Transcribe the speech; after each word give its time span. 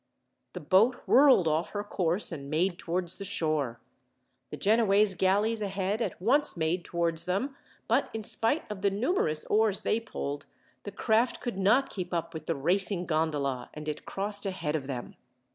The 0.53 0.59
boat 0.59 0.95
whirled 1.05 1.47
off 1.47 1.69
her 1.73 1.83
course, 1.83 2.31
and 2.31 2.49
made 2.49 2.79
towards 2.79 3.17
the 3.19 3.23
shore. 3.23 3.79
The 4.49 4.57
Genoese 4.57 5.13
galleys 5.13 5.61
ahead 5.61 6.01
at 6.01 6.19
once 6.19 6.57
made 6.57 6.83
towards 6.83 7.25
them; 7.25 7.55
but 7.87 8.09
in 8.11 8.23
spite 8.23 8.63
of 8.71 8.81
the 8.81 8.89
numerous 8.89 9.45
oars 9.45 9.81
they 9.81 9.99
pulled, 9.99 10.47
the 10.85 10.91
craft 10.91 11.39
could 11.39 11.59
not 11.59 11.91
keep 11.91 12.15
up 12.15 12.33
with 12.33 12.47
the 12.47 12.55
racing 12.55 13.05
gondola, 13.05 13.69
and 13.75 13.87
it 13.87 14.05
crossed 14.07 14.47
ahead 14.47 14.75
of 14.75 14.87
them. 14.87 15.17